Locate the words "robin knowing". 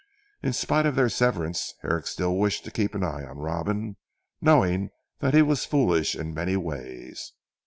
3.37-4.89